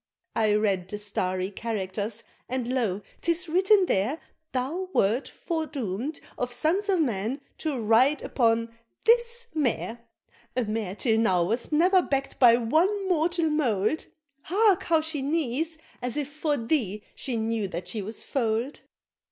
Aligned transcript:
I 0.35 0.55
read 0.55 0.89
the 0.89 0.97
starry 0.97 1.51
characters 1.51 2.23
and 2.49 2.73
lo! 2.73 3.03
'tis 3.21 3.47
written 3.47 3.85
there, 3.85 4.19
Thou 4.51 4.89
wert 4.95 5.25
foredoom'd 5.29 6.19
of 6.39 6.51
sons 6.51 6.89
of 6.89 6.99
men 6.99 7.39
to 7.59 7.77
ride 7.79 8.23
upon 8.23 8.75
this 9.03 9.45
Mare, 9.53 9.99
A 10.57 10.63
Mare 10.63 10.95
till 10.95 11.19
now 11.19 11.43
was 11.43 11.71
never 11.71 12.01
back'd 12.01 12.39
by 12.39 12.57
one 12.57 12.89
of 12.89 13.09
mortal 13.09 13.51
mould, 13.51 14.07
Hark, 14.41 14.85
how 14.85 15.01
she 15.01 15.21
neighs, 15.21 15.77
as 16.01 16.17
if 16.17 16.29
for 16.29 16.57
thee 16.57 17.03
she 17.13 17.37
knew 17.37 17.67
that 17.67 17.87
she 17.87 18.01
was 18.01 18.23
foal'd!" 18.23 18.79